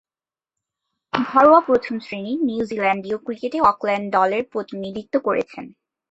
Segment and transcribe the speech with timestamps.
[1.13, 5.65] ঘরোয়া প্রথম-শ্রেণীর নিউজিল্যান্ডীয় ক্রিকেটে অকল্যান্ড দলের প্রতিনিধিত্ব করেছেন।